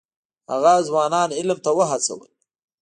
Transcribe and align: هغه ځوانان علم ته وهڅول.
هغه 0.51 0.73
ځوانان 0.87 1.29
علم 1.39 1.57
ته 1.65 1.71
وهڅول. 1.77 2.31